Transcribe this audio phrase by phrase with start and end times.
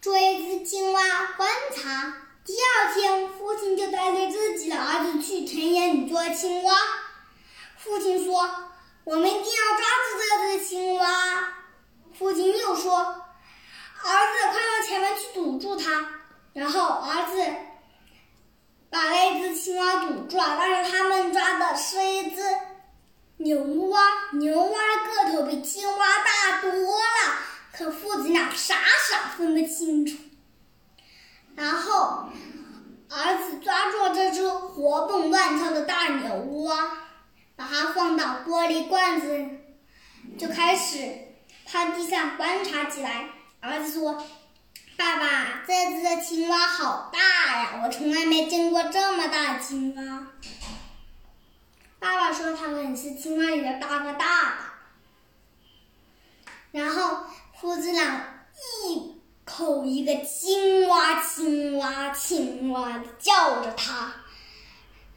[0.00, 1.02] 捉一只青蛙
[1.36, 2.14] 观察。
[2.42, 6.74] 第二天，父亲就带着自己的儿子去田野里捉青蛙。
[7.76, 8.50] 父亲说
[9.04, 11.52] ：“我们一定要抓住这只青蛙。”
[12.18, 16.08] 父亲又说：“儿子，快到前面去堵住它。”
[16.54, 17.44] 然后儿子
[18.88, 22.42] 把那只青蛙堵住了，但是他们抓的是一只
[23.36, 24.00] 牛蛙。
[24.32, 27.38] 牛蛙个头比青蛙大多了，
[27.80, 28.74] 可父子俩傻
[29.08, 30.18] 傻分不清楚。
[31.56, 32.28] 然后
[33.08, 36.34] 儿子抓住这只活蹦乱跳的大牛
[36.64, 36.90] 蛙，
[37.56, 39.48] 把它放到玻璃罐子，
[40.38, 41.10] 就开始
[41.64, 43.30] 趴地上观察起来。
[43.60, 44.22] 儿子说。
[44.98, 47.18] 爸爸，这只青蛙好大
[47.62, 47.80] 呀！
[47.82, 50.26] 我从来没见过这么大青蛙。
[51.98, 54.58] 爸爸说它们是青蛙里的大哥大。
[56.70, 57.24] 然后
[57.80, 58.46] 子俩
[58.84, 64.12] 一口一个青蛙，青蛙，青蛙的叫着它。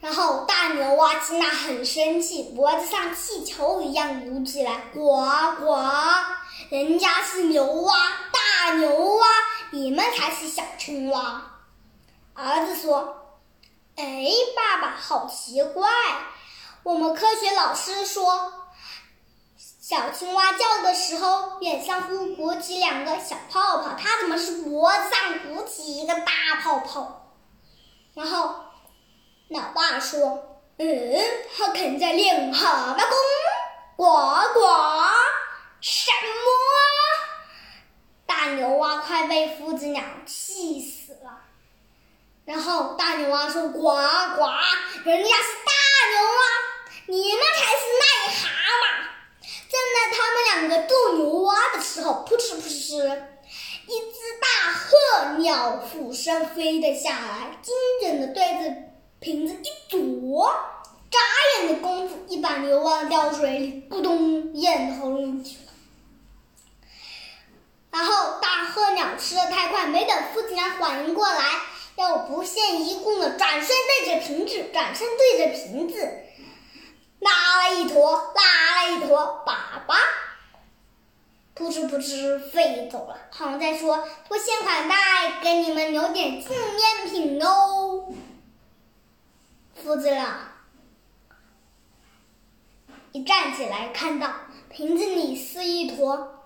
[0.00, 5.24] 然后大牛蛙听了很生气，脖子上气球一样鼓起来，呱
[5.58, 5.76] 呱！
[6.70, 7.94] 人家是牛蛙，
[8.32, 9.26] 大牛蛙。
[9.70, 11.42] 你们才是小青蛙，
[12.34, 13.38] 儿子说
[13.96, 15.88] ：“哎，爸爸，好奇怪！
[16.82, 18.52] 我们科学老师说，
[19.86, 26.32] 小青蛙叫的时候，脸上会鼓起两个小泡泡，它怎么是脖子上鼓起一个大
[26.62, 27.34] 泡泡？”
[28.16, 28.64] 然后，
[29.50, 31.22] 老爸说：“嗯，
[31.54, 33.18] 他肯定在练蛤蟆功，
[33.96, 34.06] 呱
[34.54, 34.60] 呱，
[35.82, 36.50] 什么？”
[38.24, 41.42] 大牛蛙快被父子俩气死了，
[42.46, 44.46] 然后大牛蛙说：“呱呱，
[45.04, 45.72] 人家是大
[46.08, 46.40] 牛蛙，
[47.08, 49.04] 你们才是癞蛤蟆。”
[49.74, 52.36] 正在他们两个斗牛蛙的时候，扑
[53.86, 58.74] 一只大鹤鸟俯身飞了下来，精准的对着
[59.20, 60.50] 瓶子一啄，
[61.10, 61.18] 眨
[61.58, 65.72] 眼的功夫，一把牛蛙掉水里，咕咚咽到喉咙去了。
[67.90, 71.44] 然后大鹤鸟吃的太快，没等父子俩反应过来，
[71.96, 76.10] 又不屑一顾的转身对着瓶子，转身对着瓶子，
[77.20, 79.54] 拉了一坨，拉了一坨粑
[79.86, 79.96] 粑，
[81.64, 83.16] 扑哧扑哧飞走了。
[83.30, 88.12] 好像在说多谢款待，给你们留点纪念品哦。
[89.74, 90.52] 父子俩
[93.12, 94.30] 一站起来，看到
[94.68, 96.44] 瓶子里是一坨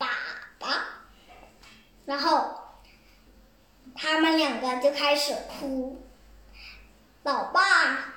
[0.00, 0.08] 粑
[0.58, 0.80] 粑。
[2.04, 2.58] 然后，
[3.94, 6.02] 他们两个就开始哭。
[7.22, 8.14] 老爸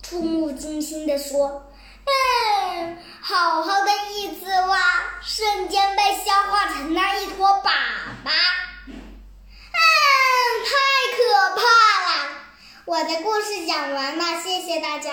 [0.00, 1.67] 触目惊心的说
[2.08, 4.78] ：“嗯，好好的一只蛙，
[5.22, 7.70] 瞬间被消化成了一坨粑
[8.24, 8.30] 粑。
[8.86, 8.92] 嗯，
[10.64, 10.70] 太
[11.16, 11.18] 可
[11.56, 12.30] 怕了！”
[12.86, 15.12] 我的故事讲完了，谢谢大家。